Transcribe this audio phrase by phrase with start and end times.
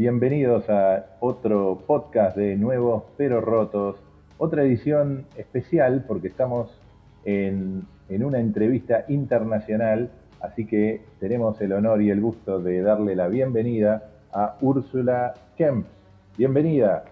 [0.00, 3.96] Bienvenidos a otro podcast de Nuevos pero Rotos,
[4.38, 6.70] otra edición especial porque estamos
[7.26, 10.10] en, en, una entrevista internacional,
[10.40, 15.86] así que tenemos el honor y el gusto de darle la bienvenida a Úrsula Kemp.
[16.38, 17.04] Bienvenida.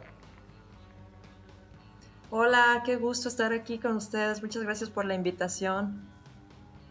[2.31, 4.43] Hola, qué gusto estar aquí con ustedes.
[4.43, 6.09] Muchas gracias por la invitación.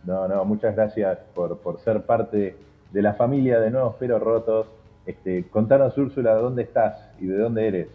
[0.03, 2.55] No, no, muchas gracias por, por ser parte
[2.91, 4.76] de la familia de Nuevos pero Rotos
[5.07, 7.87] este, contanos, Úrsula, ¿dónde estás y de dónde eres?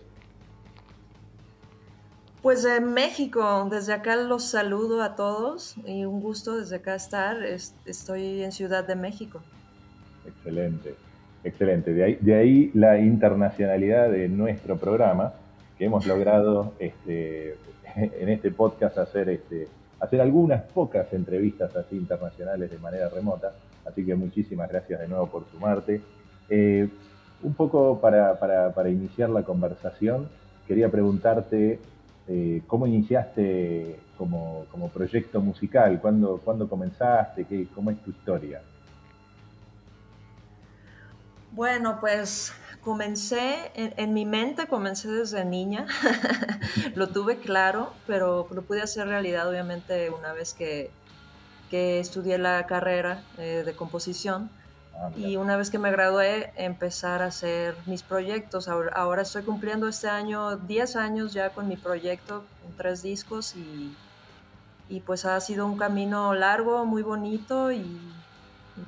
[2.41, 7.37] Pues en México, desde acá los saludo a todos y un gusto desde acá estar.
[7.45, 9.41] Estoy en Ciudad de México.
[10.27, 10.95] Excelente,
[11.45, 11.93] excelente.
[11.93, 15.35] De ahí, de ahí la internacionalidad de nuestro programa,
[15.79, 17.57] que hemos logrado este,
[17.95, 19.69] en este podcast hacer, este,
[20.01, 23.53] hacer algunas pocas entrevistas así internacionales de manera remota.
[23.85, 26.01] Así que muchísimas gracias de nuevo por sumarte.
[26.55, 26.87] Eh,
[27.43, 30.29] un poco para, para, iniciar la conversación,
[30.69, 31.81] quería preguntarte
[32.29, 38.61] eh, cómo iniciaste como, como, proyecto musical, ¿Cuándo, cuándo comenzaste, ¿Qué, cómo es tu historia.
[41.53, 42.53] Bueno, pues
[42.83, 45.87] comencé, en, mi mente comencé desde niña,
[46.95, 50.91] lo tuve claro, pero lo pude hacer realidad obviamente una vez que,
[51.71, 54.51] que estudié la carrera eh, de composición
[54.95, 58.69] Ah, y una vez que me gradué, empezar a hacer mis proyectos.
[58.69, 63.95] Ahora, estoy cumpliendo este año 10 años ya con mi proyecto, con tres discos y,
[64.89, 67.85] y pues ha sido un camino largo, muy bonito y,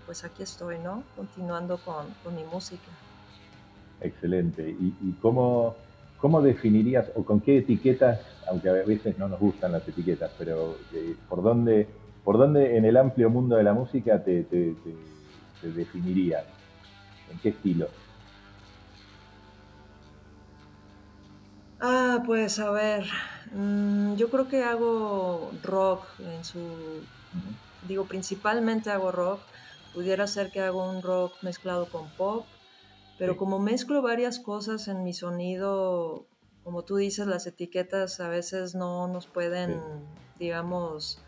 [0.06, 1.03] pues aquí estoy, ¿no?
[1.16, 2.91] Continuando con, con mi música.
[4.00, 4.69] Excelente.
[4.69, 5.75] ¿Y, y cómo,
[6.19, 10.76] cómo, definirías o con qué etiquetas, aunque a veces no nos gustan las etiquetas, pero
[10.92, 11.88] eh, por, dónde,
[12.22, 14.44] por dónde en el amplio mundo de la música te
[15.62, 16.44] definirías?
[17.31, 17.88] ¿En qué estilo?
[21.81, 23.04] Ah, pues a ver,
[23.53, 26.60] mm, yo creo que hago rock en su,
[27.87, 29.41] digo, principalmente hago rock,
[29.92, 32.47] pudiera ser que hago un rock mezclado con pop,
[33.19, 36.24] pero como mezclo varias cosas en mi sonido,
[36.62, 39.80] como tú dices, las etiquetas a veces no nos pueden,
[40.39, 41.23] digamos,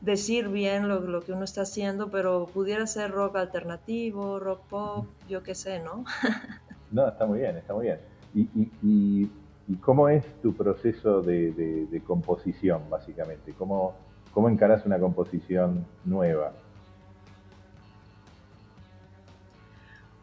[0.00, 5.06] decir bien lo, lo, que uno está haciendo, pero pudiera ser rock alternativo, rock pop,
[5.28, 6.04] yo qué sé, ¿no?
[6.90, 7.98] no, está muy bien, está muy bien.
[8.34, 8.42] ¿Y,
[8.82, 9.30] y,
[9.66, 13.52] y, cómo es tu proceso de, de, composición, básicamente?
[13.52, 13.94] ¿Cómo,
[14.32, 16.52] ¿Cómo encaras una composición nueva?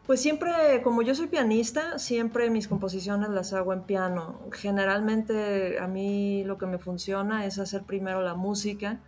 [0.06, 4.38] Pues siempre, como yo soy pianista, siempre mis composiciones las hago en piano.
[4.52, 9.00] Generalmente a mí lo que me funciona es hacer primero la música,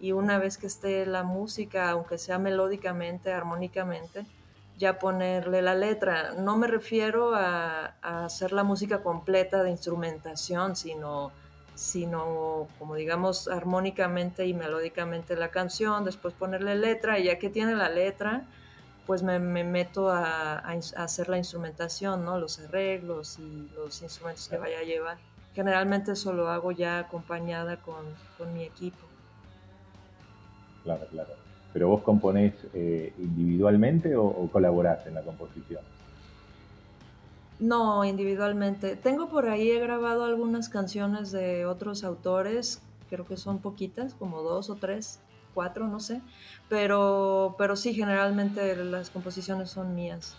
[0.00, 4.26] y una vez que esté la música, aunque sea melódicamente, armónicamente,
[4.76, 6.32] ya ponerle la letra.
[6.34, 11.30] No me refiero a, hacer la música completa de instrumentación, sino,
[11.74, 17.74] sino como digamos armónicamente y melódicamente la canción, después ponerle letra y ya que tiene
[17.76, 18.44] la letra,
[19.06, 20.58] pues me, meto a,
[20.96, 22.38] hacer la instrumentación, ¿no?
[22.38, 25.18] los arreglos y los instrumentos que vaya a llevar.
[25.54, 28.04] Generalmente eso lo hago ya acompañada con,
[28.36, 29.13] con mi equipo
[30.84, 31.30] claro, claro.
[31.72, 35.82] ¿Pero vos componés eh, individualmente o, colaborás en la composición?
[37.58, 38.94] No, individualmente.
[38.94, 44.42] Tengo por ahí, he grabado algunas canciones de otros autores, creo que son poquitas, como
[44.42, 45.18] dos o tres,
[45.52, 46.20] cuatro, no sé,
[46.68, 50.36] pero, pero sí, generalmente las composiciones son mías.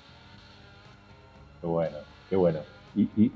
[1.60, 1.98] Qué bueno,
[2.30, 2.60] qué bueno.
[2.96, 3.32] ¿Y,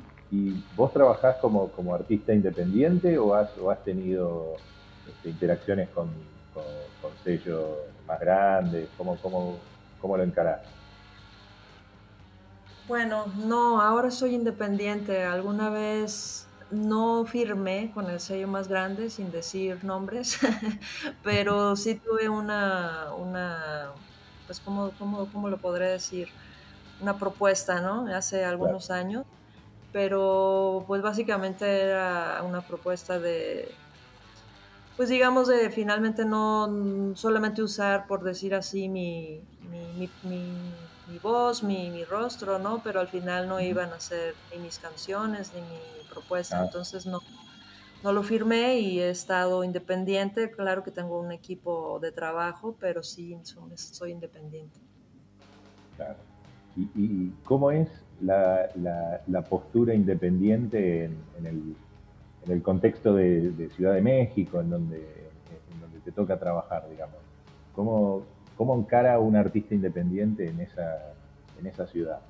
[0.75, 4.55] vos trabajás como, como artista independiente o has, o has tenido
[5.07, 6.07] este, interacciones con,
[6.53, 6.63] con,
[7.23, 8.89] sellos más grandes?
[8.97, 9.57] ¿Cómo, cómo,
[9.99, 10.61] cómo lo encarás?
[12.87, 15.23] Bueno, no, ahora soy independiente.
[15.23, 20.39] Alguna vez no firmé con el sello más grande, sin decir nombres,
[21.23, 23.91] pero sí tuve una, una
[24.47, 26.29] pues, ¿cómo, cómo, cómo lo podré decir?
[27.01, 28.07] Una propuesta, ¿no?
[28.13, 29.25] Hace algunos años,
[29.93, 33.71] pero pues básicamente era una propuesta de
[34.99, 39.41] pues digamos de finalmente no solamente usar, por decir así, mi,
[41.23, 42.81] voz, mi, rostro, ¿no?
[42.83, 46.65] Pero al final no iban a ser ni mis canciones ni mi propuesta, ah.
[46.65, 47.21] entonces no,
[48.03, 50.51] no lo firmé y he estado independiente.
[50.51, 53.33] Claro que tengo un equipo de trabajo, pero sí
[53.75, 54.81] soy independiente.
[55.95, 56.17] Claro.
[56.75, 57.87] ¿Y, cómo es
[58.19, 58.69] la,
[59.49, 61.77] postura independiente en, el,
[62.63, 65.29] contexto de, Ciudad de México, en donde,
[65.79, 67.17] donde te toca trabajar, digamos?
[67.73, 68.23] ¿Cómo,
[68.57, 71.13] ¿Cómo encara un artista independiente en esa,
[71.59, 72.21] en esa ciudad?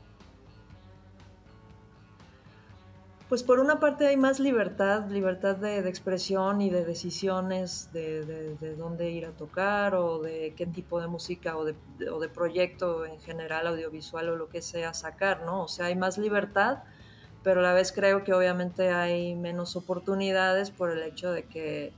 [3.29, 9.11] Pues por una parte hay más libertad, libertad de, expresión y de decisiones de, dónde
[9.11, 11.75] ir a tocar o de qué tipo de música o de,
[12.11, 15.61] o de, proyecto en general, audiovisual o lo que sea sacar, ¿no?
[15.61, 16.79] O sea, hay más libertad,
[17.43, 21.93] pero a la vez creo que obviamente hay menos oportunidades por el hecho de que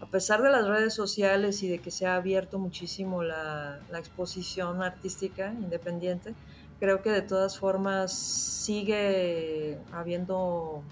[0.00, 3.98] a pesar de las redes sociales y de que se ha abierto muchísimo la, la
[3.98, 6.34] exposición artística independiente,
[6.78, 10.82] creo que de todas formas sigue habiendo,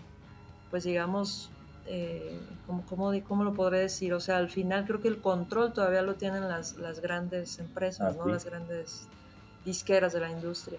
[0.70, 1.50] pues digamos,
[1.86, 4.14] eh, ¿cómo, cómo, lo podré decir?
[4.14, 8.16] O sea, al final creo que el control todavía lo tienen las, las grandes empresas,
[8.16, 8.26] ¿no?
[8.26, 9.08] Las grandes
[9.64, 10.78] disqueras de la industria.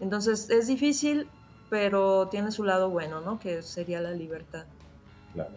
[0.00, 1.28] Entonces es difícil,
[1.72, 3.38] pero tiene su lado bueno, ¿no?
[3.38, 4.66] Que sería la libertad.
[5.32, 5.54] Claro,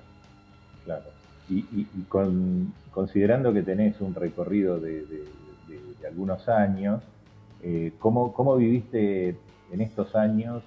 [0.85, 1.03] claro.
[1.49, 5.25] Y, con, considerando que tenés un recorrido de,
[6.07, 7.01] algunos años,
[7.61, 9.37] eh, ¿cómo, viviste
[9.73, 10.63] en estos años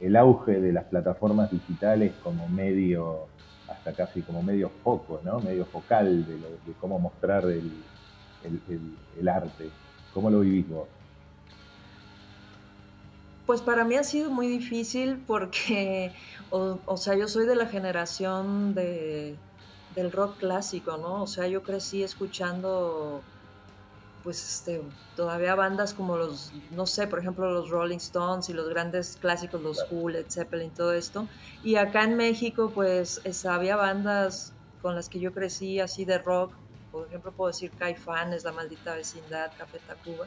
[0.00, 3.26] el, auge de las plataformas digitales como medio,
[3.68, 5.38] hasta casi como medio foco, ¿no?
[5.40, 6.38] medio focal de,
[6.80, 9.68] cómo mostrar el, arte?
[10.14, 10.88] ¿Cómo lo vivís vos?
[13.48, 16.12] Pues para mí ha sido muy difícil porque,
[16.50, 19.36] o, sea, yo soy de la generación de,
[19.94, 21.22] del rock clásico, ¿no?
[21.22, 23.22] O sea, yo crecí escuchando
[24.22, 24.82] pues este,
[25.16, 29.62] todavía bandas como los, no sé, por ejemplo, los Rolling Stones y los grandes clásicos,
[29.62, 31.26] los Who, Led Zeppelin, todo esto.
[31.64, 36.52] Y acá en México, pues había bandas con las que yo crecí así de rock,
[36.92, 40.26] por ejemplo, puedo decir Caifanes, La Maldita Vecindad, Café Tacuba.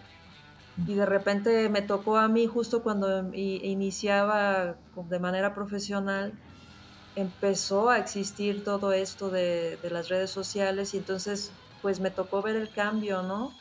[0.87, 6.33] Y de repente me tocó a mí justo cuando iniciaba de manera profesional,
[7.15, 11.51] empezó a existir todo esto de, de las redes sociales y entonces
[11.81, 13.51] pues me tocó ver el cambio, ¿no?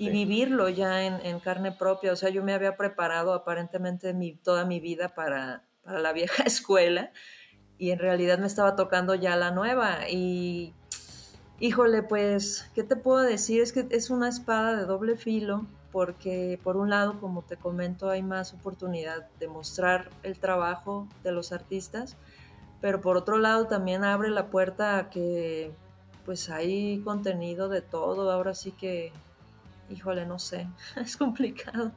[0.00, 2.12] y vivirlo ya en, carne propia.
[2.12, 7.12] O sea, yo me había preparado aparentemente mi, toda mi vida para, la vieja escuela
[7.76, 10.08] y en realidad me estaba tocando ya la nueva.
[10.08, 10.72] Y
[11.58, 13.60] híjole, pues, ¿qué te puedo decir?
[13.60, 18.10] Es que es una espada de doble filo porque por un lado, como te comento,
[18.10, 22.16] hay más oportunidad de mostrar el trabajo de los artistas,
[22.80, 25.72] pero por otro lado también abre la puerta a que
[26.24, 29.12] pues hay contenido de todo, ahora sí que
[29.90, 30.66] híjole, no sé,
[30.96, 31.92] es complicado.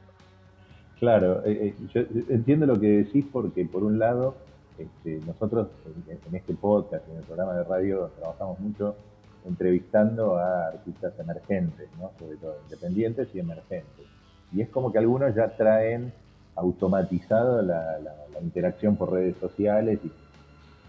[0.98, 4.36] Claro, eh, eh, yo entiendo lo que decís porque por un lado,
[4.78, 5.68] este, nosotros
[6.08, 8.96] en, este podcast, en el programa de radio, trabajamos mucho
[9.44, 12.10] entrevistando a artistas emergentes, ¿no?
[12.18, 14.06] sobre todo independientes y emergentes.
[14.52, 16.12] Y es como que algunos ya traen
[16.56, 17.98] automatizado la,
[18.42, 20.10] interacción por redes sociales y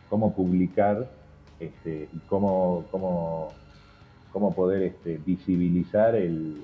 [0.09, 1.07] cómo publicar
[1.59, 3.53] este, y cómo, cómo
[4.35, 6.61] cómo poder este, visibilizar el,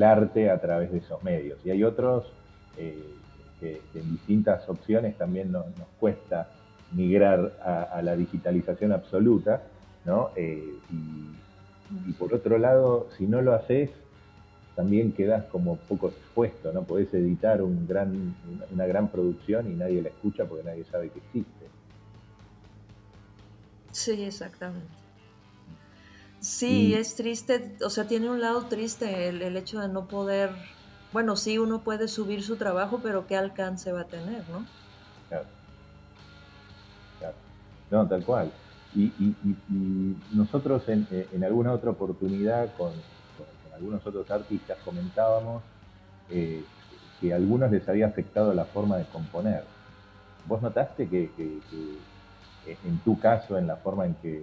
[0.00, 1.58] arte a través de esos medios.
[1.64, 2.24] Y hay otros
[2.76, 3.02] eh,
[3.58, 5.64] que, en distintas opciones también nos,
[5.98, 6.48] cuesta
[6.92, 9.64] migrar a, la digitalización absoluta,
[10.06, 10.30] ¿no?
[10.36, 10.78] Eh,
[12.06, 13.90] y, por otro lado, si no lo haces,
[14.74, 16.84] también quedas como poco expuesto, ¿no?
[16.84, 18.34] Podés editar un gran,
[18.70, 21.66] una gran producción y nadie la escucha porque nadie sabe que existe.
[23.92, 24.88] Sí, exactamente.
[26.40, 30.50] Sí, es triste, o sea, tiene un lado triste el, hecho de no poder,
[31.12, 34.64] bueno, sí, uno puede subir su trabajo, pero ¿qué alcance va a tener, no?
[35.28, 35.46] Claro.
[37.18, 37.34] claro.
[37.90, 38.52] No, tal cual.
[38.96, 39.32] Y,
[40.32, 42.92] nosotros en, alguna otra oportunidad con,
[43.74, 45.62] algunos otros artistas comentábamos
[46.30, 46.64] eh,
[47.20, 49.64] que a algunos les había afectado la forma de componer.
[50.46, 51.30] ¿Vos notaste que
[52.66, 54.42] en tu caso, en la forma en que,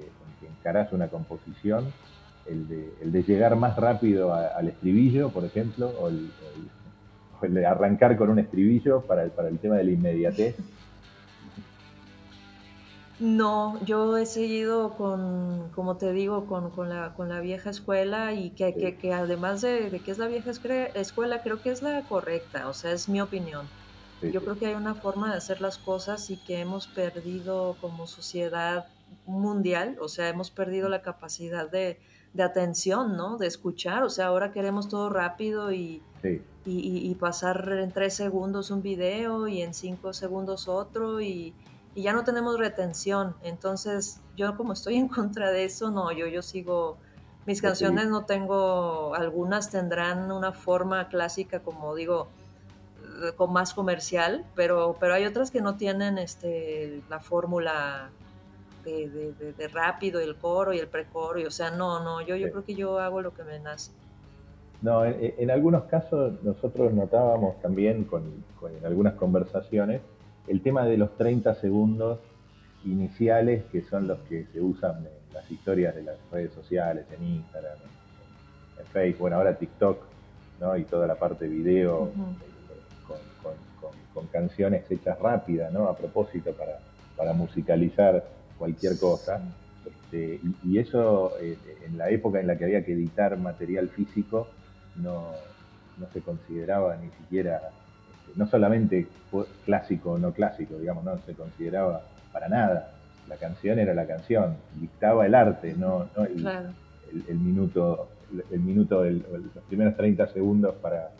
[0.59, 1.85] encarás una composición,
[2.45, 6.29] el de, llegar más rápido al estribillo, por ejemplo, o el,
[7.41, 10.55] de arrancar con un estribillo para el, para el tema de la inmediatez?
[13.19, 18.49] No, yo he seguido con, como te digo, con, la, con la vieja escuela y
[18.51, 20.51] que, que, además de, de, que es la vieja
[20.95, 23.67] escuela, creo que es la correcta, o sea, es mi opinión.
[24.21, 28.07] Yo creo que hay una forma de hacer las cosas y que hemos perdido como
[28.07, 28.87] sociedad
[29.25, 31.99] mundial, o sea, hemos perdido la capacidad de,
[32.39, 33.37] atención, ¿no?
[33.37, 34.03] De escuchar.
[34.03, 36.01] O sea, ahora queremos todo rápido y,
[36.65, 41.53] y, pasar en tres segundos un video y en cinco segundos otro y,
[42.01, 43.35] ya no tenemos retención.
[43.43, 46.97] Entonces, yo como estoy en contra de eso, no, yo, yo sigo...
[47.45, 52.29] Mis canciones no tengo, algunas tendrán una forma clásica, como digo,
[53.35, 58.09] con más comercial, pero, pero hay otras que no tienen este, la fórmula
[58.83, 62.49] de, de, rápido, el coro y el precoro, y, o sea, no, no, yo, yo
[62.51, 63.91] creo que yo hago lo que me nace.
[64.81, 68.23] No, en, algunos casos nosotros notábamos también con,
[68.77, 70.01] en algunas conversaciones
[70.47, 72.19] el tema de los 30 segundos
[72.85, 77.23] iniciales que son los que se usan en las historias de las redes sociales, en
[77.23, 77.77] Instagram,
[78.79, 80.03] en, Facebook, bueno, ahora TikTok,
[80.59, 80.77] ¿no?
[80.77, 82.11] Y toda la parte video
[84.13, 85.87] con, canciones hechas rápidas, ¿no?
[85.87, 86.79] A propósito para,
[87.17, 88.23] para musicalizar
[88.57, 89.41] cualquier cosa.
[89.85, 94.47] Este, y, eso eh, en la época en la que había que editar material físico
[94.95, 95.31] no,
[95.97, 97.71] no se consideraba ni siquiera,
[98.35, 99.07] no solamente
[99.65, 102.91] clásico o no clásico, digamos, no se consideraba para nada.
[103.27, 108.09] La canción era la canción, dictaba el arte, no, el, minuto,
[108.51, 111.11] el, minuto los primeros 30 segundos para,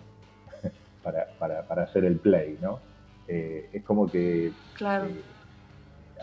[1.04, 2.80] para, para, para hacer el play, ¿no?
[3.28, 5.06] Eh, es como que claro.
[5.06, 5.22] Eh,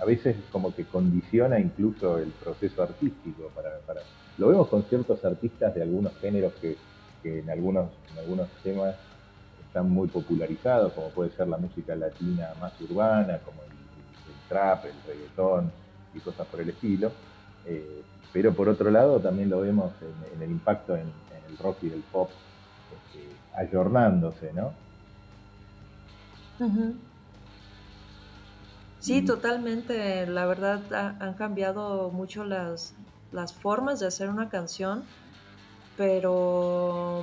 [0.00, 3.50] a veces como que condiciona incluso el proceso artístico.
[3.54, 4.00] Para, para,
[4.38, 6.76] Lo vemos con ciertos artistas de algunos géneros que,
[7.22, 8.96] que en, algunos, en algunos temas
[9.70, 13.70] están muy popularizados, como puede ser la música latina más urbana, como el,
[14.48, 15.70] trap, el reggaetón
[16.12, 17.12] y cosas por el estilo.
[17.64, 19.92] Eh, pero por otro lado también lo vemos
[20.34, 21.12] en, el impacto en,
[21.48, 22.30] el rock y el pop
[23.12, 24.72] este, ayornándose, ¿no?
[28.98, 30.26] Sí, totalmente.
[30.26, 30.80] La verdad
[31.20, 32.94] han cambiado mucho las,
[33.30, 35.04] las formas de hacer una canción,
[35.96, 37.22] pero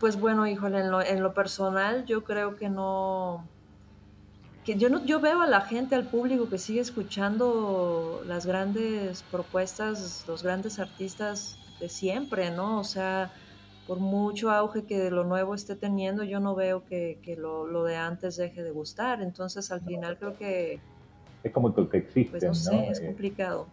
[0.00, 3.44] pues bueno, híjole, en lo, en lo personal yo creo que no,
[4.64, 9.22] que yo no, yo veo a la gente, al público que sigue escuchando las grandes
[9.24, 12.78] propuestas, los grandes artistas de siempre, ¿no?
[12.78, 13.32] O sea,
[13.86, 18.36] por mucho auge que lo nuevo esté teniendo, yo no veo que, lo, de antes
[18.36, 19.20] deje de gustar.
[19.20, 20.78] Entonces, al final creo que...
[21.42, 23.66] Es como que existe, pues no, sé, es eh, complicado.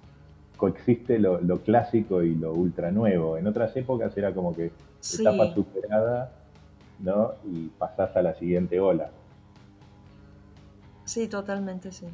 [0.57, 3.37] coexiste lo, clásico y lo ultra nuevo.
[3.37, 4.71] En otras épocas era como que
[5.19, 6.31] etapa superada,
[6.99, 7.33] ¿no?
[7.45, 9.09] Y pasás a la siguiente ola.
[11.05, 12.07] Sí, totalmente, sí.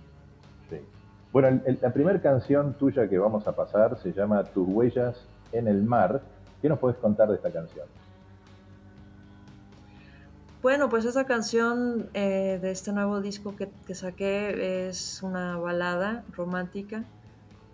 [0.70, 0.78] sí.
[1.32, 5.18] Bueno, la primera canción tuya que vamos a pasar se llama Tus huellas
[5.52, 6.22] en el mar
[6.66, 7.86] ¿Qué nos puedes contar de esta canción?
[10.64, 17.04] Bueno, pues esa canción eh, de este nuevo disco que, saqué es una balada romántica.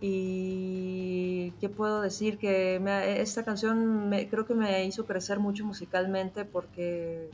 [0.04, 2.82] Y qué puedo decir que
[3.20, 7.30] esta canción me, creo que me hizo crecer mucho musicalmente porque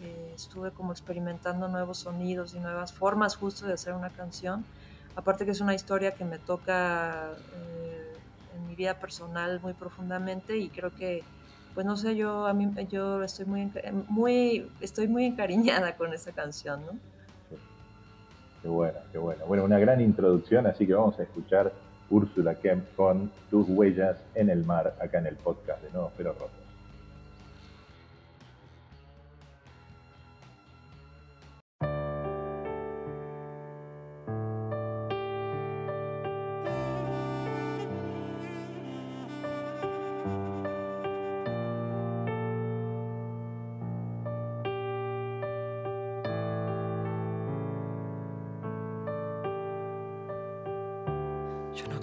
[0.00, 4.64] eh, estuve como experimentando nuevos sonidos y nuevas formas justo de hacer una canción.
[5.16, 8.12] Aparte que es una historia que me toca eh,
[8.56, 11.24] en mi vida personal muy profundamente y creo que
[11.74, 13.70] pues no sé, yo a mí yo estoy muy
[14.08, 16.92] muy estoy muy encariñada con esta canción, ¿no?
[18.60, 19.44] Qué bueno, qué bueno.
[19.46, 21.72] Bueno, una gran introducción, así que vamos a escuchar
[22.12, 26.34] Úrsula Kemp con Tus huellas en el mar acá en el podcast de Nuevo Pero
[51.90, 52.02] Roto.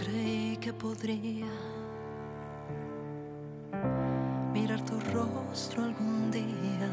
[4.53, 6.89] mirar tu rostro algún día.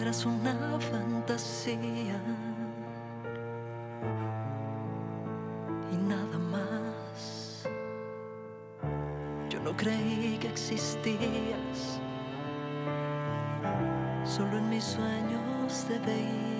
[0.00, 2.20] Eras una fantasía
[5.92, 7.64] y nada más.
[9.48, 12.00] Yo no creí que existías,
[14.24, 16.51] solo en mis sueños te veía,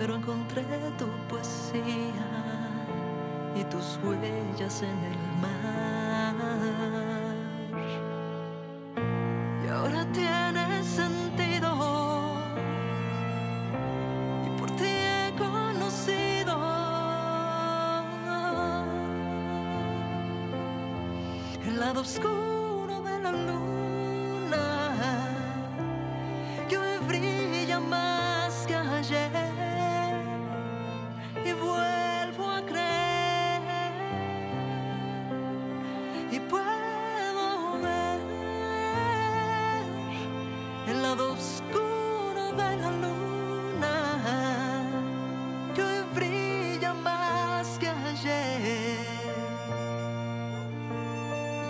[0.00, 0.64] pero encontré
[0.96, 1.84] tu poesía
[3.54, 5.29] y tus huellas en el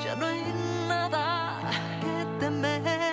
[0.05, 0.43] Ya no hay
[0.89, 1.61] nada
[2.01, 3.10] que temer.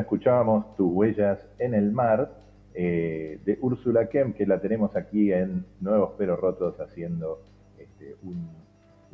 [0.00, 2.30] Escuchábamos Tus huellas en el mar
[2.74, 7.40] eh, de Úrsula Kemp, que la tenemos aquí en Nuevos Pero Rotos haciendo
[7.78, 8.64] este, un,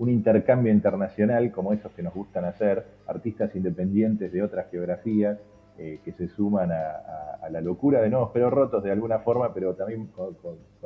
[0.08, 5.38] intercambio internacional como esos que nos gustan hacer, artistas independientes de otras geografías
[5.76, 9.74] eh, que se suman a, la locura de Nuevos Pero Rotos de alguna forma, pero
[9.74, 10.36] también con,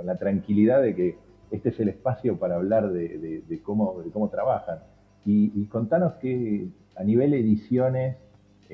[0.05, 1.19] la tranquilidad de que
[1.51, 4.81] este es el espacio para hablar de, cómo, cómo trabajan.
[5.25, 8.17] Y, y contanos que a nivel ediciones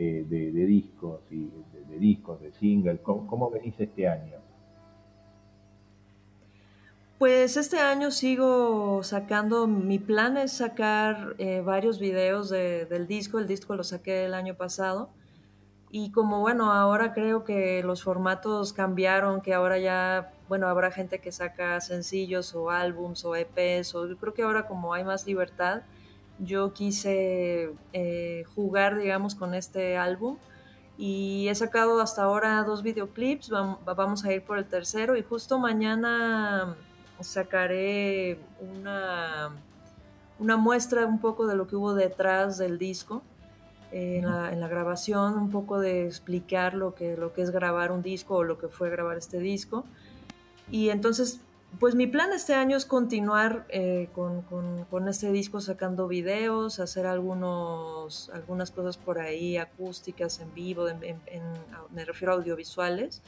[0.00, 1.40] eh, de, discos y
[1.72, 4.36] de, de discos, de singles, ¿cómo, cómo venís este año?
[7.18, 13.38] Pues este año sigo sacando, mi plan es sacar eh, varios videos de- del disco,
[13.38, 15.10] el disco lo saqué el año pasado.
[15.90, 21.20] Y como bueno, ahora creo que los formatos cambiaron, que ahora ya, bueno, habrá gente
[21.20, 25.26] que saca sencillos o álbums o EPs, o yo creo que ahora como hay más
[25.26, 25.82] libertad,
[26.44, 30.37] yo quise eh, jugar, digamos, con este álbum
[30.98, 35.22] y he sacado hasta ahora dos videoclips, vam- vamos a ir por el tercero y
[35.22, 36.76] justo mañana
[37.20, 39.50] sacaré una,
[40.38, 43.22] una muestra un poco de lo que hubo detrás del disco.
[43.92, 47.90] en, la, en la grabación, un poco de explicar lo que, lo que es grabar
[47.90, 49.85] un disco o lo que fue grabar este disco.
[50.70, 51.40] Y entonces,
[51.78, 56.80] pues mi plan este año es continuar eh, con, con- con este disco sacando videos,
[56.80, 61.42] hacer algunos, algunas cosas por ahí acústicas en vivo, en- en- en-
[61.94, 63.22] me refiero a audiovisuales.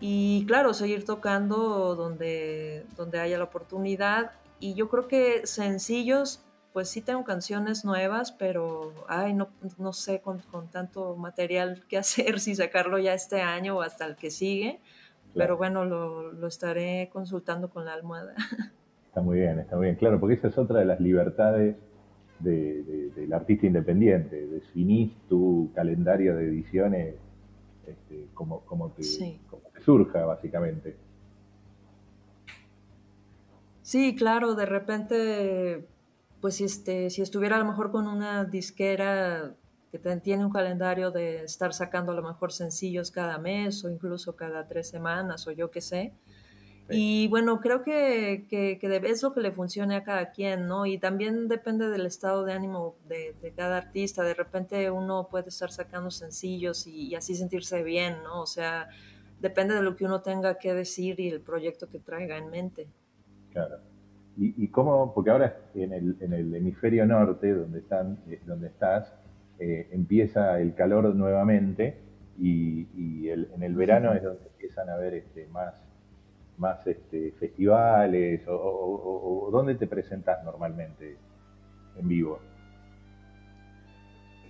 [0.00, 4.30] Y claro, seguir tocando donde, donde haya la oportunidad.
[4.60, 6.40] Y yo creo que sencillos,
[6.72, 11.98] pues sí tengo canciones nuevas, pero ay, no, no sé con, con tanto material que
[11.98, 14.80] hacer, si sacarlo ya este año o hasta el que sigue.
[15.34, 18.34] Pero bueno, lo, lo estaré consultando con la almohada.
[19.08, 19.96] Está muy bien, está muy bien.
[19.96, 21.76] Claro, porque esa es otra de las libertades
[22.38, 24.46] de- de- del artista independiente.
[24.46, 27.14] Definís tu calendario de ediciones
[27.86, 29.40] este, como, como, te, Sí.
[29.50, 30.94] como te surja, básicamente.
[33.82, 35.86] Sí, claro, de repente
[36.40, 39.54] pues este, si estuviera a lo mejor con una disquera
[39.90, 44.36] que tiene un calendario de estar sacando a lo mejor sencillos cada mes o incluso
[44.36, 46.12] cada tres semanas o yo qué sé.
[46.90, 50.86] Y bueno, creo que, que, que, es lo que le funcione a cada quien, ¿no?
[50.86, 54.22] Y también depende del estado de ánimo de, de cada artista.
[54.22, 58.40] De repente uno puede estar sacando sencillos y, y, así sentirse bien, ¿no?
[58.40, 58.88] O sea,
[59.40, 62.88] depende de lo que uno tenga que decir y el proyecto que traiga en mente.
[63.52, 63.80] Claro.
[64.38, 65.12] ¿Y, y cómo?
[65.12, 69.12] Porque ahora en el, en el hemisferio norte, donde, están, eh, donde estás,
[69.58, 71.96] eh, empieza el calor nuevamente
[72.38, 75.74] y, y el, en el verano es donde empiezan a haber este, más,
[76.58, 81.16] más este, festivales o, o, o, dónde te presentas normalmente
[81.96, 82.40] en vivo.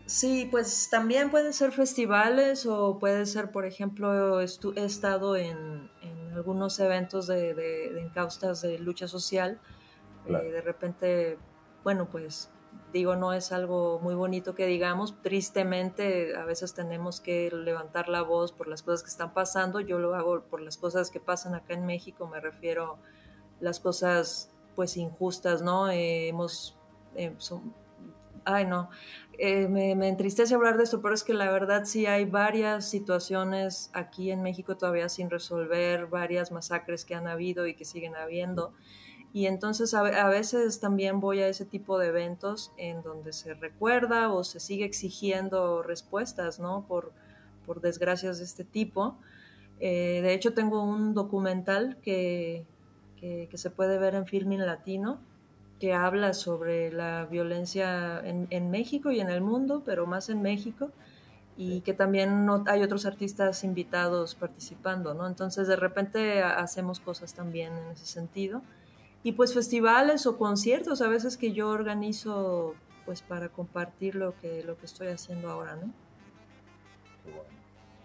[0.04, 4.44] Sí, pues también pueden ser festivales o puede ser, por ejemplo, he
[4.76, 9.58] estado en, en algunos eventos de, de, de, encaustas de lucha social.
[10.26, 10.44] Claro.
[10.44, 11.38] Eh, de repente,
[11.84, 12.50] bueno, pues
[12.92, 15.20] digo, no es algo muy bonito que digamos.
[15.22, 19.80] Tristemente, a veces tenemos que levantar la voz por las cosas que están pasando.
[19.80, 22.98] Yo lo hago por las cosas que pasan acá en México, me refiero
[23.60, 25.90] las cosas pues injustas, ¿no?
[25.90, 26.76] Eh, hemos...
[27.16, 27.34] Eh,
[28.44, 28.88] ay, no,
[29.40, 33.90] eh, me, entristece hablar de esto, pero es que la verdad sí hay varias situaciones
[33.92, 38.72] aquí en México todavía sin resolver, varias masacres que han habido y que siguen habiendo.
[39.38, 43.54] Y entonces a, a, veces también voy a ese tipo de eventos en donde se
[43.54, 46.84] recuerda o se sigue exigiendo respuestas, ¿no?
[46.88, 47.12] Por,
[47.64, 49.16] por desgracias de este tipo.
[49.78, 52.66] Eh, de hecho, tengo un documental que,
[53.20, 55.20] que, que, se puede ver en Filmin Latino
[55.78, 60.42] que habla sobre la violencia en, en, México y en el mundo, pero más en
[60.42, 60.90] México,
[61.56, 65.28] y que también no, hay otros artistas invitados participando, ¿no?
[65.28, 68.62] Entonces, de repente hacemos cosas también en ese sentido
[69.22, 74.62] y pues festivales o conciertos a veces que yo organizo pues para compartir lo que,
[74.62, 75.92] lo que estoy haciendo ahora, ¿no?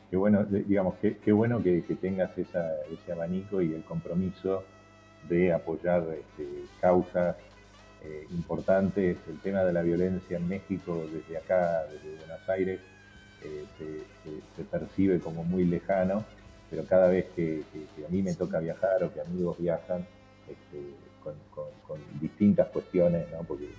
[0.10, 4.64] Qué bueno, digamos, qué, bueno que, que tengas esa, ese abanico y el compromiso
[5.28, 6.48] de apoyar este,
[6.80, 7.36] causas
[8.04, 9.18] eh, importantes.
[9.28, 12.80] El tema de la violencia en México, desde acá, desde Buenos Aires,
[13.44, 13.66] eh,
[14.56, 16.24] se, percibe como muy lejano,
[16.70, 20.06] pero cada vez que, que a mí me toca viajar o que amigos viajan,
[20.54, 23.44] este, con, con, con, distintas cuestiones, ¿no?
[23.44, 23.70] porque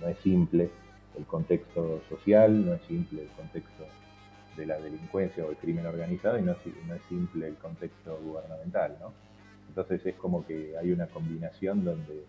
[0.00, 0.70] no, no, es simple
[1.16, 3.84] el contexto social, no es simple el contexto
[4.56, 8.18] de la delincuencia o el crimen organizado y no es, no es simple el contexto
[8.22, 8.96] gubernamental.
[9.00, 9.12] ¿no?
[9.68, 12.24] Entonces es como que hay una combinación donde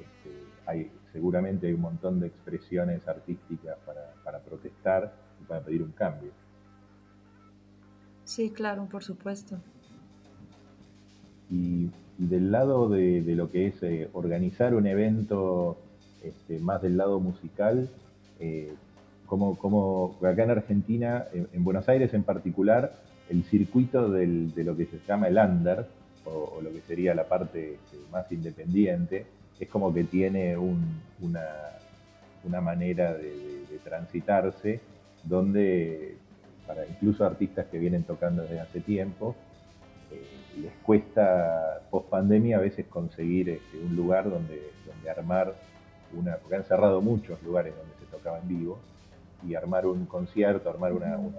[0.00, 0.30] este,
[0.66, 5.92] hay, seguramente hay un montón de expresiones artísticas para, para protestar y para pedir un
[5.92, 6.30] cambio.
[8.24, 9.58] Sí, claro, por supuesto.
[11.50, 11.90] Y
[12.28, 15.78] del lado de, lo que es eh, organizar un evento
[16.22, 17.88] este, más del lado musical,
[18.38, 18.74] eh,
[19.24, 24.64] como, como acá en Argentina, en, en, Buenos Aires en particular, el circuito del, de
[24.64, 25.86] lo que se llama el under,
[26.26, 29.24] o, lo que sería la parte este, más independiente,
[29.58, 31.46] es como que tiene un, una,
[32.44, 34.80] una, manera de, de, transitarse
[35.24, 36.16] donde
[36.66, 39.34] para incluso artistas que vienen tocando desde hace tiempo,
[40.60, 45.54] les cuesta post pandemia a veces conseguir este, un lugar donde, donde armar
[46.12, 48.78] una, porque han cerrado muchos lugares donde se tocaba en vivo,
[49.46, 51.38] y armar un concierto, armar una, una,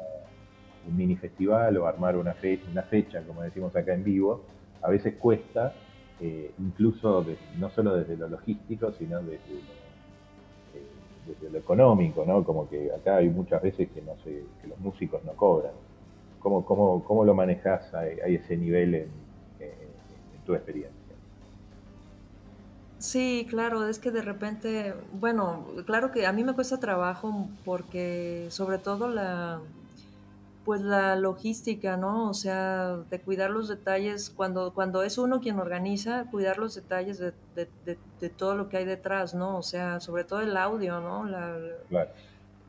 [0.88, 4.42] un mini festival o armar una, fe, una fecha, como decimos acá en vivo,
[4.82, 5.74] a veces cuesta,
[6.20, 9.74] eh, incluso de, no solo desde lo logístico, sino desde lo,
[10.76, 10.86] eh,
[11.28, 12.44] desde lo económico, ¿no?
[12.44, 15.74] Como que acá hay muchas veces que, no sé, que los músicos no cobran.
[16.42, 19.10] ¿Cómo, cómo, cómo lo manejas a, a, ese nivel en,
[19.60, 20.98] en, en, tu experiencia?
[22.98, 28.48] Sí, claro, es que de repente, bueno, claro que a mí me cuesta trabajo porque
[28.50, 29.60] sobre todo la,
[30.66, 32.30] pues la logística, ¿no?
[32.30, 37.20] O sea, de cuidar los detalles, cuando, cuando es uno quien organiza, cuidar los detalles
[37.20, 39.58] de, de, de, de todo lo que hay detrás, ¿no?
[39.58, 41.26] O sea, sobre todo el audio, ¿no?
[41.26, 41.58] La,
[41.90, 42.12] claro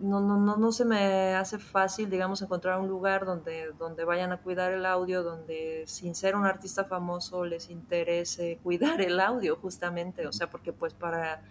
[0.02, 4.32] no, no, no, no se me hace fácil, digamos, encontrar un lugar donde, donde vayan
[4.32, 9.56] a cuidar el audio, donde sin ser un artista famoso les interese cuidar el audio,
[9.56, 10.26] justamente.
[10.26, 11.42] O sea, porque pues para,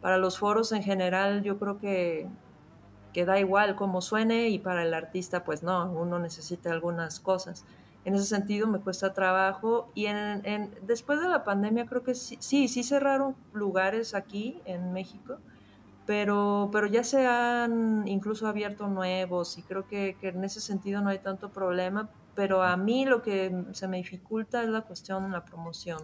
[0.00, 2.28] para los foros en general yo creo que,
[3.12, 7.64] que da igual cómo suene y para el artista pues no, uno necesita algunas cosas.
[8.04, 12.14] En ese sentido me cuesta trabajo y en, en, después de la pandemia creo que
[12.14, 15.38] sí, sí, sí cerraron lugares aquí en México
[16.10, 21.00] pero, pero ya se han incluso abierto nuevos y creo que, que, en ese sentido
[21.02, 25.26] no hay tanto problema, pero a mí lo que se me dificulta es la cuestión
[25.26, 26.00] de la promoción.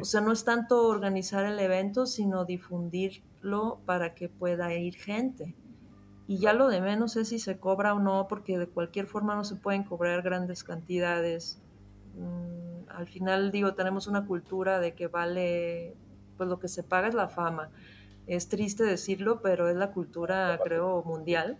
[0.00, 5.54] O sea, no es tanto organizar el evento, sino difundirlo para que pueda ir gente.
[6.26, 9.34] Y ya lo de menos es si se cobra o no, porque de cualquier forma
[9.34, 11.60] no se pueden cobrar grandes cantidades.
[12.14, 15.98] Mm, al final, digo, tenemos una cultura de que vale,
[16.38, 17.68] pues lo que se paga es la fama.
[18.28, 21.58] Es triste decirlo, pero es la cultura, creo, mundial.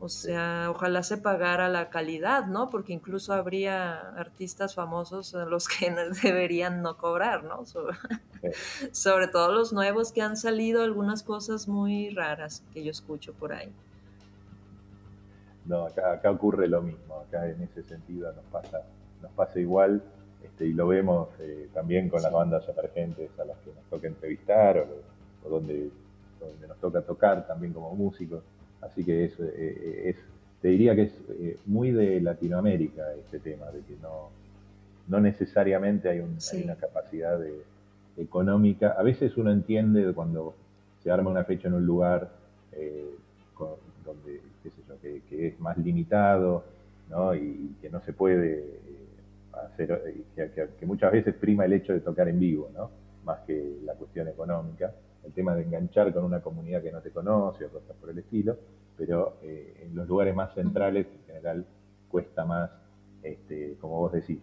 [0.00, 2.68] O sea, ojalá se pagara la calidad, ¿no?
[2.68, 7.64] Porque incluso habría artistas famosos a los que deberían no cobrar, ¿no?
[8.92, 13.52] Sobre, todo los nuevos que han salido algunas cosas muy raras que yo escucho por
[13.52, 13.72] ahí.
[15.66, 18.82] No, acá, ocurre lo mismo, acá en ese sentido nos pasa,
[19.22, 20.02] nos pasa igual
[20.42, 24.08] este, y lo vemos eh, también con las bandas emergentes a las que nos toca
[24.08, 25.09] entrevistar o,
[25.50, 25.90] donde,
[26.40, 28.42] donde nos toca tocar también como músicos
[28.80, 30.16] Así que es, eh, es
[30.62, 34.30] te diría que es eh, muy de Latinoamérica este tema, de que no,
[35.08, 37.40] no necesariamente hay, una capacidad
[38.16, 38.94] económica.
[38.98, 40.54] A veces uno entiende cuando
[41.02, 42.30] se arma una fecha en un lugar
[42.72, 43.10] eh,
[44.04, 46.64] donde, qué sé yo, que, es más limitado
[47.08, 47.34] ¿no?
[47.34, 48.64] y, que no se puede
[49.52, 52.90] hacer, que, que, muchas veces prima el hecho de tocar en vivo, ¿no?
[53.24, 54.92] más que la cuestión económica
[55.24, 58.18] el tema de enganchar con una comunidad que no te conoce o cosas por el
[58.18, 58.56] estilo,
[58.96, 61.64] pero eh, en los lugares más centrales en general
[62.10, 62.70] cuesta más,
[63.22, 64.38] este, como vos decís,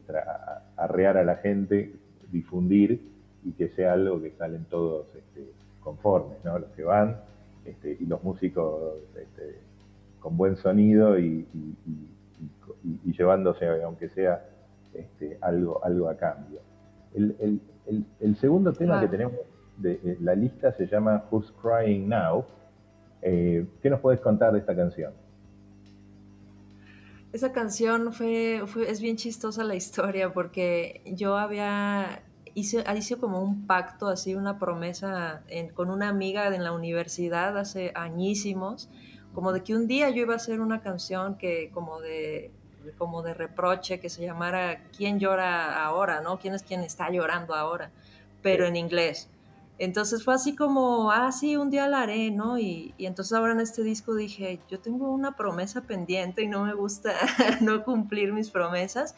[0.76, 1.94] arrear a la gente,
[2.32, 3.02] difundir
[3.44, 6.60] y que sea algo que salen todos este, conformes, ¿no?
[6.60, 7.18] Los que van
[7.66, 9.60] este, y los músicos este,
[10.20, 11.46] con buen sonido y,
[13.06, 14.46] llevándose, aunque sea
[14.94, 16.60] este, algo, algo a cambio.
[17.14, 19.34] El, segundo tema que tenemos
[19.78, 22.46] de la lista se llama Who's Crying Now.
[23.22, 25.14] Eh, ¿Qué nos puedes contar de esta canción?
[27.34, 33.68] Esa canción fue, es bien chistosa la historia porque yo había hice, hice como un
[33.68, 35.44] pacto, así una promesa
[35.76, 38.90] con una amiga en la universidad hace añísimos,
[39.34, 42.52] como de que un día yo iba a hacer una canción que como de
[42.98, 46.22] como de reproche que se llamara ¿Quién llora ahora?
[46.22, 46.40] ¿no?
[46.40, 47.92] ¿Quién es quien está llorando ahora?
[48.42, 49.30] Pero en inglés.
[49.80, 52.58] Entonces fue así como, ah, sí, un día la haré, ¿no?
[52.58, 56.74] Y, entonces ahora en este disco dije, yo tengo una promesa pendiente y no me
[56.74, 57.14] gusta
[57.62, 59.16] no cumplir mis promesas.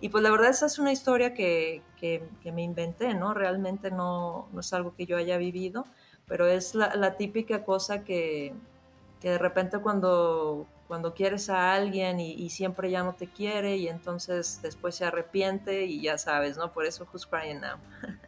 [0.00, 1.82] Y pues la verdad esa es una historia que,
[2.44, 3.34] me inventé, ¿no?
[3.34, 5.86] Realmente no, no, es algo que yo haya vivido,
[6.28, 8.54] pero es la, típica cosa que,
[9.22, 13.88] de repente cuando, cuando quieres a alguien y, y, siempre ya no te quiere y
[13.88, 16.72] entonces después se arrepiente y ya sabes, ¿no?
[16.72, 17.78] Por eso Who's Crying Now.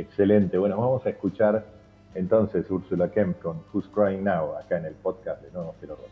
[0.00, 0.56] Excelente.
[0.56, 1.62] Bueno, vamos a escuchar
[2.14, 6.08] entonces Úrsula Kemp con Who's Crying Now acá en el podcast de No Cero Roto.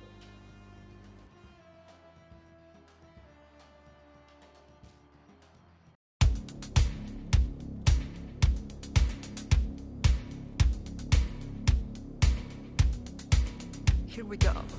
[14.07, 14.78] Here we go.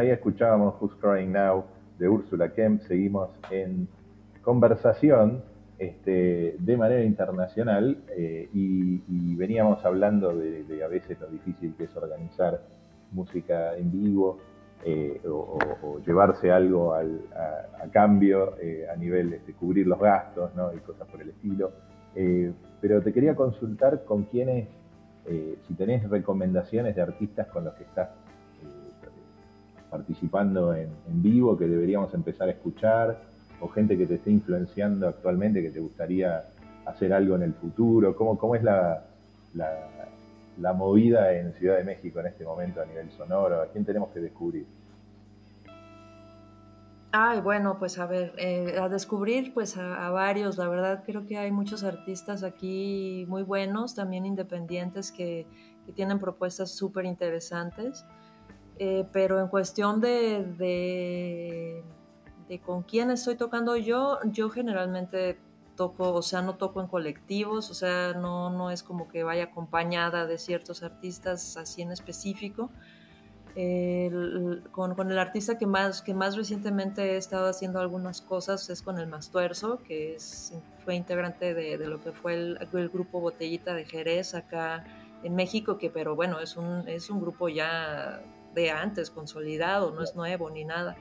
[0.00, 1.64] Ahí escuchábamos Who's Crying Now
[1.98, 2.80] de Úrsula Kemp.
[2.82, 3.86] Seguimos en
[4.42, 5.42] conversación
[5.78, 11.96] este, de manera internacional eh, y, veníamos hablando de, a veces lo difícil que es
[11.96, 12.60] organizar
[13.12, 14.38] música en vivo
[14.84, 20.50] eh, o, llevarse algo al- a, cambio eh, a nivel de este, cubrir los gastos
[20.76, 21.72] y cosas por el estilo.
[22.80, 24.66] Pero te quería consultar con quiénes,
[25.66, 28.08] si tenés recomendaciones de artistas con los que estás
[29.90, 33.20] participando en, en vivo que deberíamos empezar a escuchar,
[33.60, 36.44] o gente que te esté influenciando actualmente que te gustaría
[36.86, 38.16] hacer algo en el futuro.
[38.16, 39.04] ¿Cómo, cómo es la,
[39.54, 39.90] la,
[40.58, 43.60] la movida en Ciudad de México en este momento a nivel sonoro?
[43.60, 44.66] ¿A quién tenemos que descubrir?
[47.12, 51.26] Ay, bueno, pues a ver, eh, a descubrir pues a, a varios, la verdad creo
[51.26, 55.44] que hay muchos artistas aquí muy buenos, también independientes que,
[55.86, 58.06] que tienen propuestas súper interesantes,
[58.82, 60.42] Eh, pero en cuestión de,
[62.48, 65.38] de, con quién estoy tocando yo, yo generalmente
[65.76, 69.44] toco, o sea, no toco en colectivos, o sea, no, no es como que vaya
[69.44, 72.70] acompañada de ciertos artistas así en específico.
[73.54, 78.70] El- con, con el artista que más, que más recientemente he estado haciendo algunas cosas
[78.70, 80.54] es con el Mastuerzo, que es,
[80.86, 84.84] fue integrante de, de lo que fue el, el grupo Botellita de Jerez acá
[85.22, 88.22] en México, que pero bueno, es un, es un grupo ya
[88.54, 90.96] de antes, consolidado, no es nuevo ni nada.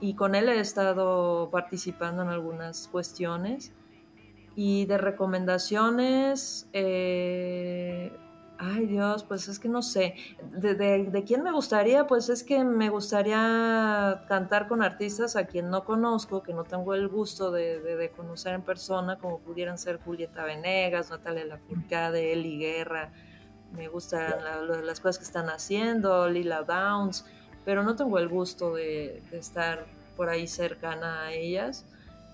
[0.00, 3.72] Y con él he estado participando en algunas cuestiones.
[4.54, 8.10] Y de recomendaciones, eh,
[8.58, 10.14] ay Dios, pues es que no sé.
[10.52, 12.06] De, de- quién me gustaría?
[12.06, 16.94] Pues es que me gustaría cantar con artistas a quien no conozco, que no tengo
[16.94, 22.32] el gusto de, de- de conocer en persona, como pudieran ser Julieta Venegas, Natalia Lafourcade,
[22.32, 23.12] Eli Guerra.
[23.76, 27.24] Me gustan la- la- las cosas que están haciendo, Lila Downs,
[27.64, 31.84] pero no tengo el gusto de, de estar por ahí cercana a ellas.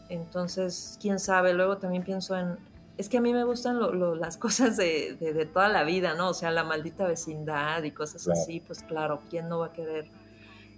[0.09, 2.57] Entonces, quién sabe, luego también pienso en...
[2.99, 5.85] Es que a mí me gustan lo- lo- las cosas de, de- de toda la
[5.85, 6.29] vida, ¿no?
[6.31, 8.41] O sea, la maldita vecindad y cosas Claro.
[8.41, 10.07] así, pues claro, ¿quién no va a querer?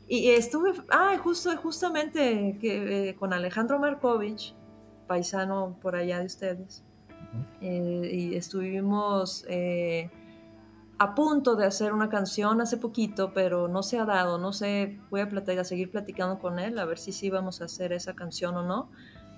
[0.06, 4.54] Y estuve, ah, justo, justamente que, eh, con Alejandro Markovich,
[5.06, 6.82] paisano por allá de ustedes,
[7.62, 10.10] eh, y estuvimos eh,
[10.98, 14.98] a punto de hacer una canción hace poquito, pero no se ha dado, no sé,
[15.10, 17.92] voy a, platicar, a seguir platicando con él, a ver si sí vamos a hacer
[17.92, 18.90] esa canción o no,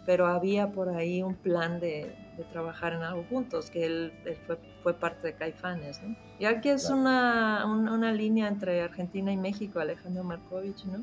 [0.04, 4.36] pero había por ahí un plan de, de trabajar en algo juntos, que él, él
[4.46, 6.14] fue, fue parte de Caifanes, ¿no?
[6.38, 7.00] Y aquí es Claro.
[7.00, 11.02] una, un- una línea entre Argentina y México, Alejandro Markovich, ¿no?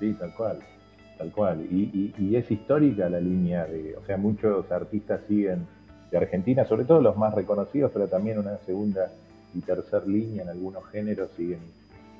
[0.00, 0.58] Sí, tal cual,
[1.16, 1.66] tal cual.
[1.70, 5.66] Y, y- y es histórica la línea de, o sea, muchos artistas siguen
[6.10, 9.10] de Argentina, sobre todo los más reconocidos, pero también una segunda
[9.54, 11.60] y tercer línea en algunos géneros siguen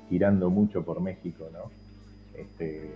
[0.09, 1.71] girando mucho por México, ¿no?
[2.39, 2.91] Este,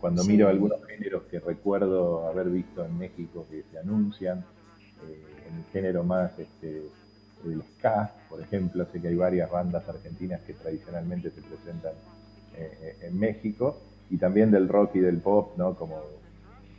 [0.00, 0.30] cuando Sí.
[0.32, 4.44] miro algunos géneros que recuerdo haber visto en México que se anuncian,
[5.08, 6.82] eh, en el género más este,
[7.44, 11.92] el ska, por ejemplo, sé que hay varias bandas argentinas que tradicionalmente se presentan
[12.56, 13.78] eh, en México,
[14.10, 15.74] y también del rock y del pop, ¿no?
[15.74, 16.00] Como,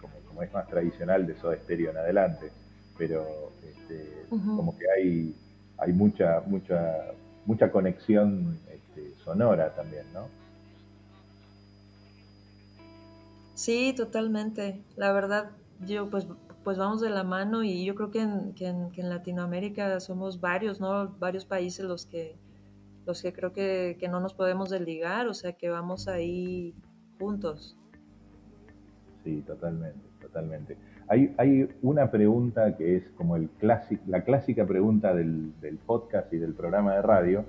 [0.02, 2.50] como, como es más tradicional de Soda Stereo en adelante,
[2.98, 3.26] pero
[3.64, 5.36] este, como que hay,
[5.80, 7.14] hay mucha, mucha,
[7.46, 10.28] mucha conexión este, sonora también, ¿no?
[13.54, 14.82] Sí, totalmente.
[14.96, 15.52] La verdad,
[15.86, 16.28] yo pues,
[16.64, 20.00] pues vamos de la mano y yo creo que en, que en, que en Latinoamérica
[20.00, 21.10] somos varios, ¿no?
[21.20, 22.38] Varios países los que,
[23.06, 26.74] los que creo que, que no nos podemos desligar, o sea que vamos ahí
[27.18, 27.76] juntos.
[29.24, 30.78] Sí, totalmente, totalmente.
[31.12, 35.54] Hay, una pregunta que es como la clásica pregunta del,
[35.88, 37.46] podcast y del programa de radio,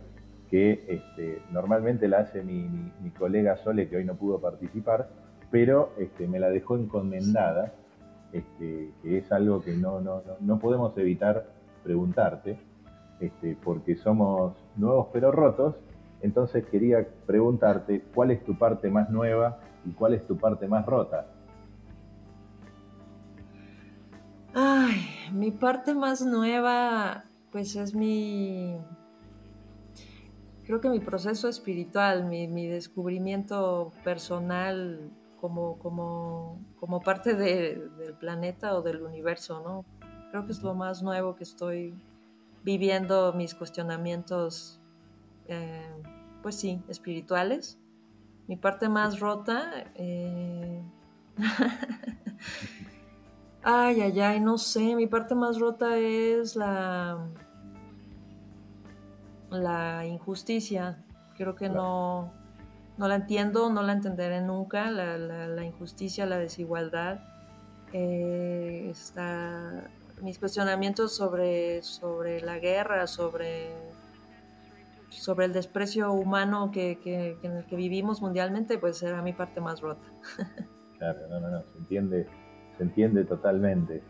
[0.49, 5.11] que este, normalmente la hace mi, colega Sole, que hoy no pudo participar,
[5.51, 7.75] pero este, me la dejó encomendada,
[8.33, 11.45] este, que es algo que no, no, no, podemos evitar
[11.85, 12.59] preguntarte,
[13.63, 15.75] porque somos nuevos pero rotos.
[16.23, 20.87] Entonces quería preguntarte cuál es tu parte más nueva y cuál es tu parte más
[20.87, 21.27] rota.
[25.33, 28.77] Mi parte más nueva, pues es mi,
[30.65, 35.11] creo que mi proceso espiritual, mi, mi descubrimiento personal
[35.41, 39.85] como, como, como parte de- del planeta o del universo, ¿no?
[40.31, 41.95] Creo que es lo más nuevo que estoy
[42.63, 44.81] viviendo, mis cuestionamientos,
[45.49, 45.91] eh,
[46.43, 47.79] pues sí, espirituales.
[48.47, 50.83] Mi parte más rota, eh,
[53.63, 54.95] ay, ay, ay, no sé.
[54.95, 57.27] Mi parte más rota es la.
[59.51, 61.05] la injusticia.
[61.37, 62.33] Creo que no.
[62.99, 64.91] No la entiendo, no la entenderé nunca.
[64.91, 67.21] La, injusticia, la desigualdad.
[67.93, 69.91] Eh, está,
[70.23, 73.91] mis cuestionamientos sobre, sobre la guerra, sobre
[75.11, 76.99] sobre el desprecio humano que,
[77.43, 80.07] en el que vivimos mundialmente, pues será mi parte más rota.
[81.01, 82.27] Claro, no, no, no, se entiende,
[82.81, 84.01] se entiende totalmente.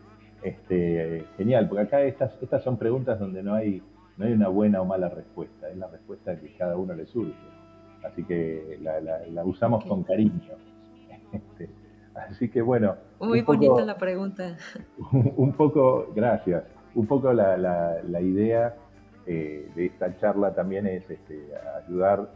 [0.41, 3.83] Este, genial, porque acá estas, estas son preguntas donde no hay,
[4.15, 7.35] no hay una buena o mala respuesta, es la respuesta que cada uno le surge.
[8.01, 10.39] Así que la, usamos con cariño.
[11.33, 11.69] Este,
[12.15, 12.95] así que bueno.
[13.19, 14.55] Muy bonita la pregunta.
[15.11, 16.63] Un, poco, gracias,
[16.95, 18.73] un poco la, la idea
[19.27, 21.47] eh, de esta charla también es este,
[21.85, 22.27] ayudar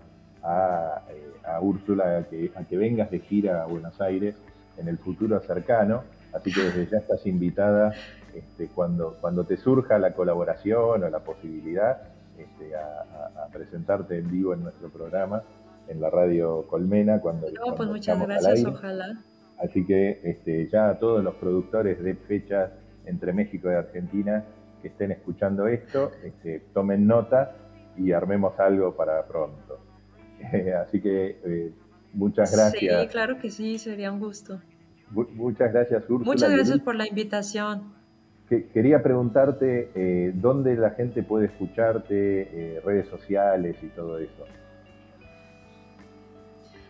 [0.43, 1.31] a, eh,
[1.61, 4.35] Úrsula a que, a que, vengas de gira a Buenos Aires
[4.77, 6.03] en el futuro cercano.
[6.35, 7.93] Así que desde ya estás invitada
[8.33, 12.01] este, cuando, cuando te surja la colaboración o la posibilidad
[12.37, 15.41] este, a, presentarte en vivo en nuestro programa
[15.87, 17.21] en la radio Colmena.
[17.21, 19.23] Cuando, pues muchas gracias, ojalá.
[19.57, 22.71] Así que este, ya a todos los productores de fechas
[23.05, 24.43] entre México y Argentina
[24.81, 27.55] que estén escuchando esto, este, tomen nota
[27.95, 29.79] y armemos algo para pronto.
[30.81, 31.71] así que eh,
[32.11, 33.01] muchas gracias.
[33.01, 34.59] Sí, claro que sí, sería un gusto.
[35.11, 36.25] Muchas gracias, Úrsula.
[36.25, 37.93] Muchas gracias por la invitación.
[38.49, 44.45] quería preguntarte eh, dónde la gente puede escucharte, eh, redes sociales y todo eso.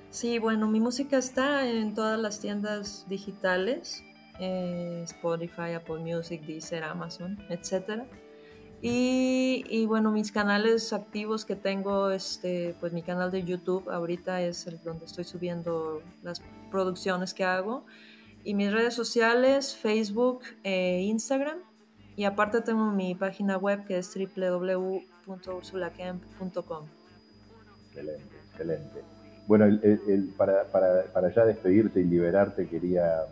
[0.09, 4.03] Sí, bueno, mi música está en todas las tiendas digitales.
[4.39, 8.03] Eh, Spotify, Apple Music, Deezer, Amazon, etc.
[8.82, 14.68] Y, bueno, mis canales activos que tengo, este, pues mi canal de YouTube ahorita es
[14.68, 16.39] el donde estoy subiendo las
[16.76, 17.86] producciones que hago.
[18.43, 21.59] Y mis redes sociales, Facebook e Instagram.
[22.17, 26.86] Y aparte tengo mi página web que es www.ursulacamp.com.
[27.88, 29.03] Excelente, excelente.
[29.47, 29.80] Bueno,
[30.36, 33.26] para, para, para ya despedirte y liberarte, quería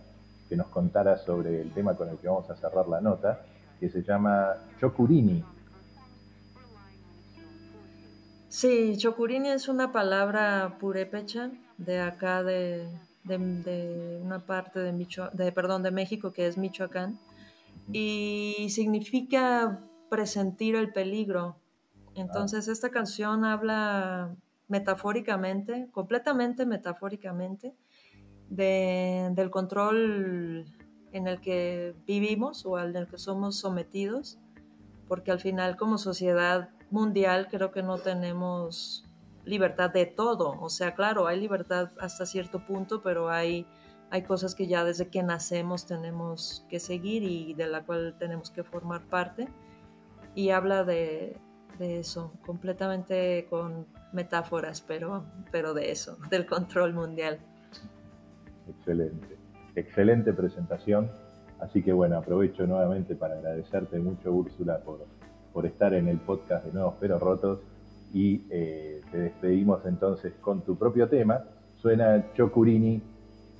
[0.47, 3.41] que nos contara sobre el tema con el que vamos a cerrar la nota,
[3.79, 5.43] que se llama Chocurini.
[8.47, 12.87] Sí, Chocurini es una palabra purépecha de acá de,
[13.25, 17.19] una parte de, Micho, de, perdón, de México que es Michoacán
[17.91, 21.57] y significa presentir el peligro.
[22.15, 24.35] Entonces esta canción habla
[24.67, 27.75] metafóricamente, completamente metafóricamente,
[28.49, 30.65] del control
[31.11, 34.37] en el que vivimos o al que somos sometidos,
[35.07, 39.05] porque al final como sociedad mundial creo que no tenemos
[39.45, 40.59] libertad de todo.
[40.59, 43.65] O sea, claro, hay libertad hasta cierto punto, pero hay,
[44.09, 48.51] hay cosas que ya desde que nacemos tenemos que seguir y de la cual tenemos
[48.51, 49.47] que formar parte.
[50.35, 51.37] Y habla de,
[51.77, 57.39] de eso, completamente con metáforas, pero, pero de eso, del control mundial.
[58.67, 59.37] Excelente,
[59.75, 61.09] excelente presentación.
[61.59, 65.05] Así que bueno, aprovecho nuevamente para agradecerte mucho, Úrsula, por,
[65.53, 67.59] por estar en el podcast de Nuevos Pero Rotos.
[68.13, 71.43] Y eh, te despedimos entonces con tu propio tema.
[71.81, 73.01] Suena Chocurini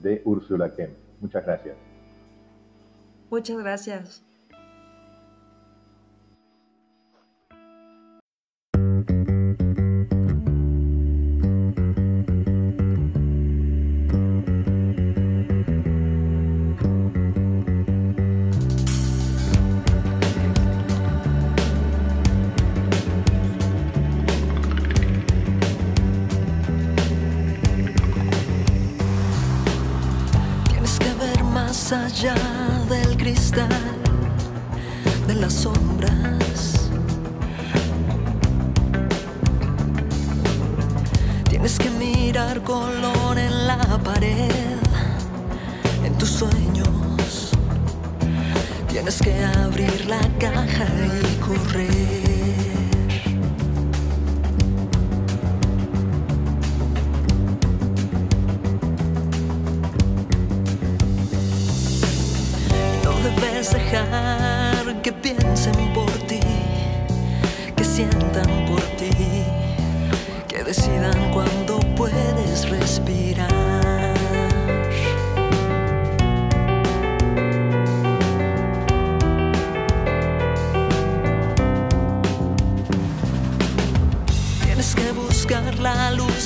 [0.01, 0.93] de Úrsula Kemp.
[1.20, 1.76] Muchas gracias.
[3.30, 4.32] Muchas gracias.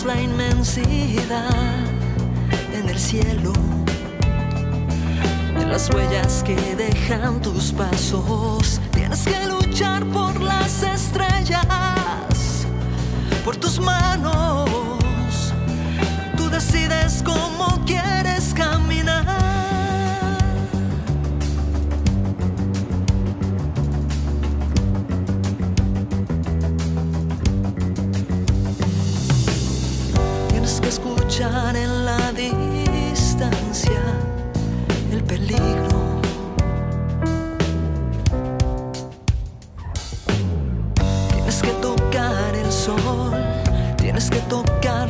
[0.08, 1.86] La inmensidad
[2.74, 3.51] en el cielo
[5.70, 8.80] las huellas que dejan tus pasos.
[8.93, 12.66] Tienes que luchar por las estrellas,
[13.43, 14.70] por tus manos.
[16.38, 18.36] Tú decides cómo quieres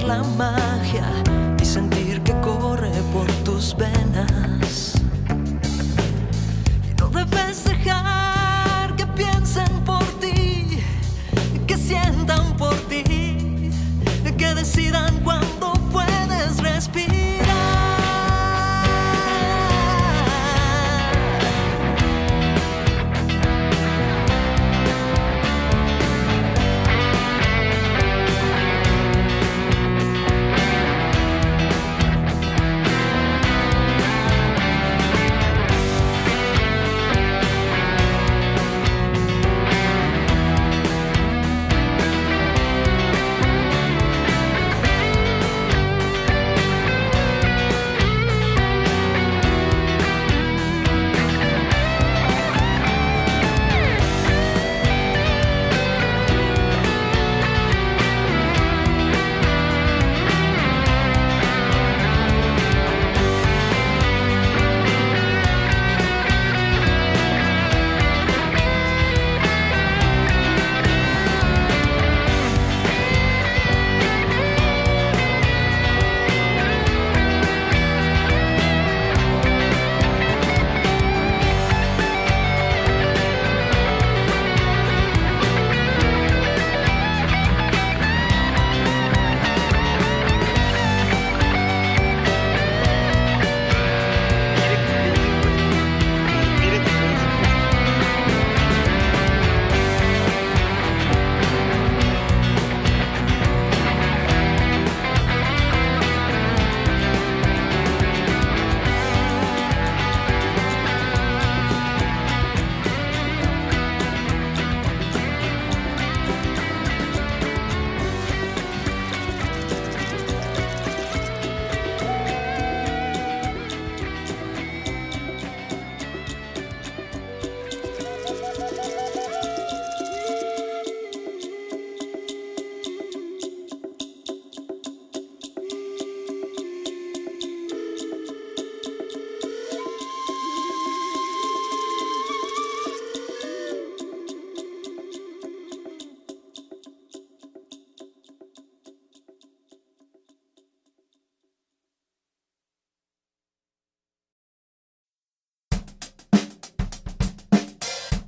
[0.07, 1.26] la magia